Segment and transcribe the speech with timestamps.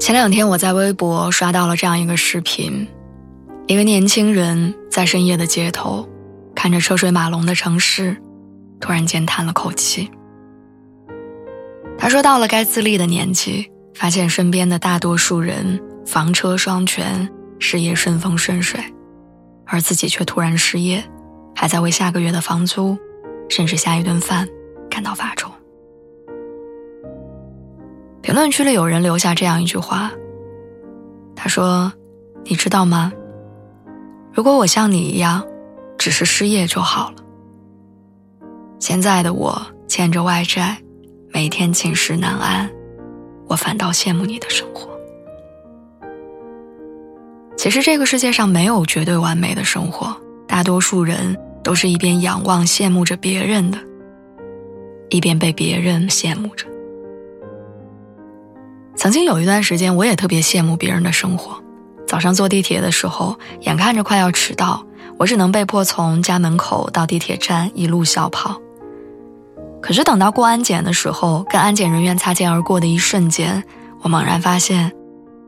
[0.00, 2.86] 前两天我在微博刷到了这样一个视频，
[3.66, 6.06] 一个年轻人在深夜的街头，
[6.54, 8.16] 看着车水马龙的城市，
[8.80, 10.10] 突然间叹了口气。
[11.96, 18.80] 他说：“到了该自立的年纪，发现身边的大多数人房车双全，事业顺风顺水，
[19.64, 21.02] 而自己却突然失业，
[21.54, 22.98] 还在为下个月的房租，
[23.48, 24.46] 甚至下一顿饭
[24.90, 25.43] 感到发愁。”
[28.24, 30.10] 评论区里有人留下这样一句话
[31.36, 31.92] ：“他说，
[32.44, 33.12] 你知道吗？
[34.32, 35.46] 如果我像你一样，
[35.98, 37.16] 只是失业就好了。
[38.80, 40.74] 现在的我欠着外债，
[41.34, 42.66] 每天寝食难安，
[43.46, 44.88] 我反倒羡慕你的生活。
[47.58, 50.16] 其实这个世界上没有绝对完美的生活，
[50.48, 53.78] 大多数人都是一边仰望羡慕着别人的，
[55.10, 56.66] 一边被别人羡慕着。”
[59.04, 61.62] 曾经有一段时间，我也特别羡慕别人的生活。
[62.06, 64.82] 早上坐地铁的时候，眼看着快要迟到，
[65.18, 68.58] 我只能被迫从家门口到地铁站一路小跑。
[69.82, 73.62] 可是等到过安检的时候，跟安检人员擦肩而过的一瞬间，
[74.00, 74.90] 我猛然发现，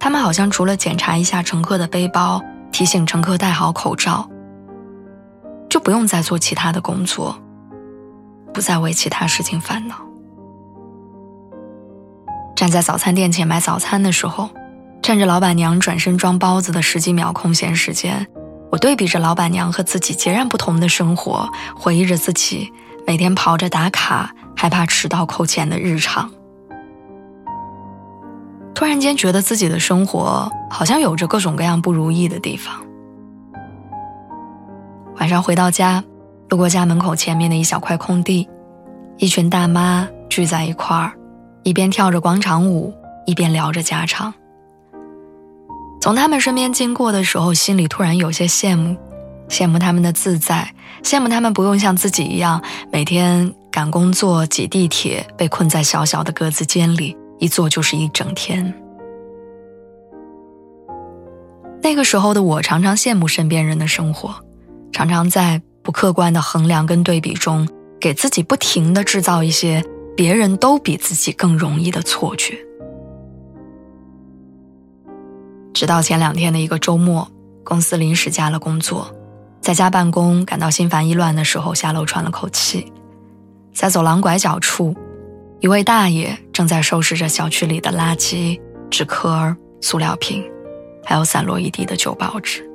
[0.00, 2.40] 他们好像除了检查一下乘客的背包，
[2.72, 4.26] 提醒乘客戴好口罩，
[5.68, 7.36] 就不用再做其他的工作，
[8.54, 9.96] 不再为其他事情烦恼。
[12.62, 14.48] 站在早餐店前买早餐的时候，
[15.02, 18.24] 趁着老板娘转身装包子的十几秒空闲时间，
[18.70, 22.72] 我对比着老板娘和自己截然不同的生活，回忆着自己
[23.04, 26.30] 每天跑着打卡，害怕迟到扣钱的日常。
[28.76, 32.72] 突然间觉得自己的生活好像有着各种各样不如意的地方。
[35.16, 36.04] 晚上回到家，
[36.48, 38.48] 路过家门口前面的一小块空地，
[39.16, 41.14] 一群大妈聚在一块儿。
[41.62, 42.92] 一边跳着广场舞，
[43.26, 44.32] 一边聊着家常。
[46.00, 48.96] 从他们身边经过的时候，心里突然有些羡慕，
[49.48, 58.74] 羡慕他们的自在，羡慕他们不用像自己一样每天赶工作、挤地铁，被困在小小的格子间里，一坐就是一整天。
[61.80, 64.34] 那个时候的我，常常羡慕身边人的生活，
[64.92, 67.68] 常常在不客观的衡量跟对比中，
[68.00, 69.84] 给自己不停的制造一些。
[70.16, 72.58] 别人都比自己更容易的错觉。
[75.72, 77.26] 直到前两天的一个周末，
[77.64, 79.10] 公司临时加了工作，
[79.60, 82.92] 在家办公感到心烦意乱的时候，下楼喘了口气，
[83.72, 84.94] 在走廊拐角处，
[85.60, 90.44] 一位大爷正在收拾着小区里的垃圾、纸壳、塑料瓶，
[91.04, 92.68] 还有散落一地的旧报纸。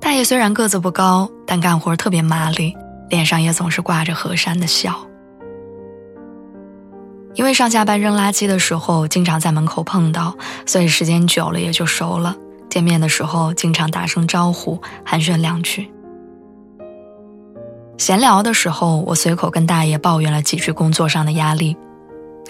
[0.00, 2.76] 大爷虽然个子不高，但干活特别麻利，
[3.08, 4.98] 脸上也总是挂着和善的笑。
[7.38, 10.34] 因为上下班扔垃圾的时候经常在门口碰到，
[10.66, 12.34] 所以时间久了也就熟了。
[12.68, 15.88] 见面的时候经常打声招呼，寒暄两句。
[17.96, 21.76] 闲聊的时候，我随口跟大爷抱怨了几句工作上的压力，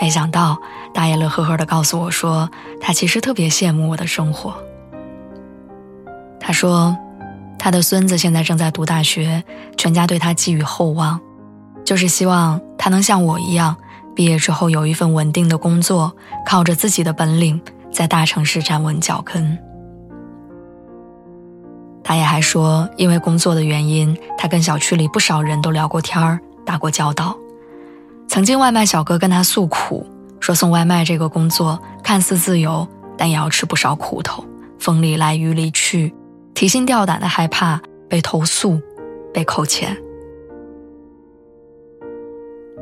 [0.00, 0.56] 没想到
[0.94, 2.48] 大爷乐呵呵的告诉我说，
[2.80, 4.54] 他其实特别羡慕我的生活。
[6.40, 6.96] 他说，
[7.58, 9.44] 他的孙子现在正在读大学，
[9.76, 11.20] 全家对他寄予厚望，
[11.84, 13.76] 就是希望他能像我一样。
[14.18, 16.12] 毕业之后有一份稳定的工作，
[16.44, 17.60] 靠着自己的本领
[17.92, 19.56] 在大城市站稳脚跟。
[22.02, 27.38] 他也还说，因为工作的原因，他跟小区里不少人都聊过天儿，打过交道。
[28.26, 30.04] 曾经外卖小哥跟他诉苦，
[30.40, 32.84] 说送外卖这个工作看似自由，
[33.16, 34.44] 但也要吃不少苦头，
[34.80, 36.12] 风里来雨里去，
[36.54, 38.80] 提心吊胆的害怕被投诉，
[39.32, 39.96] 被扣钱。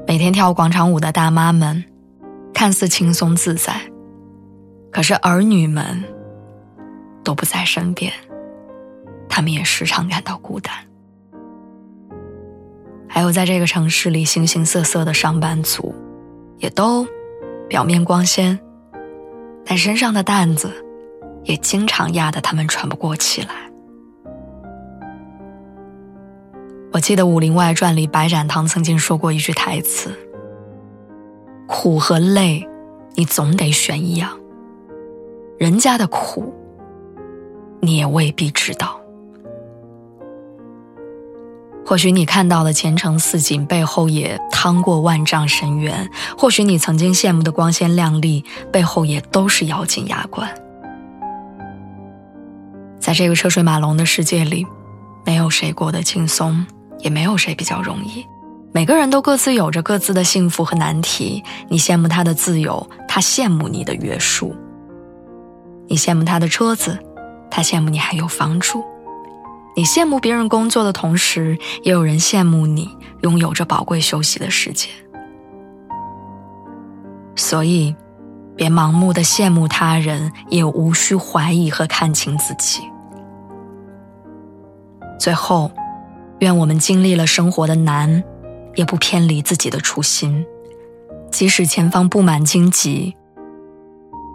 [0.07, 1.83] 每天跳广场舞的大妈们，
[2.55, 3.75] 看似轻松自在，
[4.93, 6.05] 可是儿女们
[7.25, 8.13] 都不在身边，
[9.29, 10.73] 他们也时常感到孤单。
[13.09, 15.93] 还有在这个城市里形形色色的上班族，
[16.59, 17.05] 也都
[17.69, 18.57] 表面光鲜，
[19.65, 20.71] 但身上的担子
[21.43, 23.66] 也经常压得他们喘不过气来。
[26.97, 30.11] 我记得《武林外传》里白展堂曾经说过一句台词
[31.69, 32.67] ：“苦和累，
[33.15, 34.31] 你总得选一样。
[35.59, 36.55] 人家的苦，
[37.81, 38.99] 你也未必知道。
[41.85, 46.09] 或许你看到的前程似锦，背后也趟过万丈深渊；
[46.39, 48.43] 或许你曾经羡慕的光鲜亮丽，
[48.73, 50.49] 背后也都是咬紧牙关。
[52.99, 54.67] 在这个车水马龙的世界里，
[55.27, 56.65] 没有谁过得轻松。”
[57.07, 58.27] 也没有谁比较容易，
[58.73, 61.41] 每个人都各自有着各自的幸福和难题。
[61.69, 64.53] 你羡慕他的自由，他羡慕你的约束；
[65.87, 66.99] 你羡慕他的车子，
[67.49, 68.81] 他羡慕你还有房住；
[69.77, 72.91] 你羡慕别人工作的同时，也有人羡慕你
[73.23, 74.91] 拥有着宝贵休息的时间。
[77.37, 77.95] 所以，
[78.57, 82.81] 别盲目的羡慕他人，也无需怀疑和看清自己。
[85.21, 85.71] 最后。
[86.41, 88.23] 愿我们经历了生活的难，
[88.75, 90.45] 也不偏离自己的初心；
[91.31, 93.17] 即使前方布满荆棘，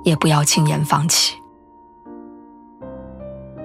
[0.03, 1.35] 也不要轻言放弃。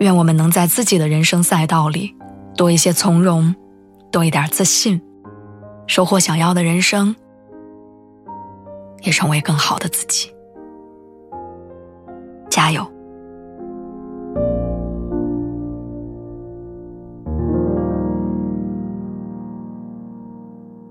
[0.01, 2.15] 愿我们能在自己的人生赛道里
[2.55, 3.55] 多一些从容，
[4.11, 5.01] 多一点自信，
[5.87, 7.17] 收获想要的人生，
[9.03, 10.31] 也成为更好的自己。
[12.51, 12.87] 加油！